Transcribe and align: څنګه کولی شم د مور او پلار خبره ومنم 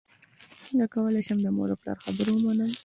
څنګه 0.61 0.85
کولی 0.93 1.21
شم 1.27 1.39
د 1.43 1.47
مور 1.55 1.69
او 1.73 1.79
پلار 1.81 1.97
خبره 2.03 2.31
ومنم 2.33 2.71